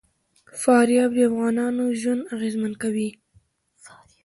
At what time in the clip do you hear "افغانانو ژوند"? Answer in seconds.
1.29-2.21